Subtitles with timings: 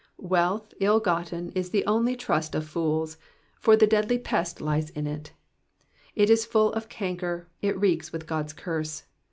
[0.01, 1.83] ''^ Wealth ill gotten is the
[2.17, 3.17] trust only of fools,
[3.59, 5.31] for the deadly pest lies in it;
[6.15, 9.03] it is full of canker, it reeks with God's curse.